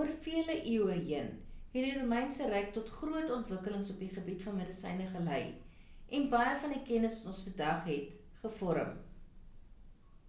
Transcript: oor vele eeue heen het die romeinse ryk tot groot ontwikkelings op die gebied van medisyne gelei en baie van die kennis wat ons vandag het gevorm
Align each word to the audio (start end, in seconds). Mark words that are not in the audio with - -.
oor 0.00 0.08
vele 0.24 0.56
eeue 0.72 0.96
heen 1.04 1.28
het 1.76 1.86
die 1.86 1.92
romeinse 2.00 2.48
ryk 2.54 2.68
tot 2.76 2.90
groot 2.98 3.32
ontwikkelings 3.36 3.90
op 3.94 4.02
die 4.04 4.10
gebied 4.16 4.44
van 4.48 4.58
medisyne 4.62 5.06
gelei 5.14 5.40
en 6.18 6.28
baie 6.38 6.54
van 6.66 6.76
die 6.78 6.82
kennis 6.92 7.18
wat 7.22 7.30
ons 7.36 7.42
vandag 7.46 7.88
het 7.92 8.20
gevorm 8.44 8.92